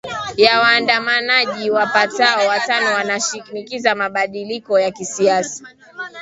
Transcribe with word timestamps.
ya 0.37 0.59
waandamanaji 0.59 1.71
wapatao 1.71 2.47
watano 2.47 2.93
wanaoshinikiza 2.93 3.95
mabadiliko 3.95 4.79
ya 4.79 4.91
kisiasa 4.91 5.67